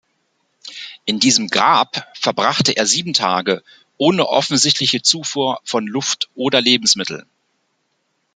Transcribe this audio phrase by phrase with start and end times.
[1.05, 3.61] In diesem „Grab“ verbrachte er sieben Tage
[3.99, 7.27] ohne offensichtliche Zufuhr von Luft oder Lebensmitteln.